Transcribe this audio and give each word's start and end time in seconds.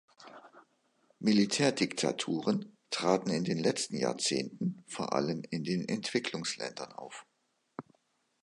Militärdiktaturen 1.19 2.75
traten 2.89 3.29
in 3.29 3.43
den 3.43 3.59
letzten 3.59 3.97
Jahrzehnten 3.97 4.83
vor 4.87 5.13
allem 5.13 5.43
in 5.51 5.63
den 5.63 5.87
Entwicklungsländern 5.87 6.91
auf. 6.93 7.27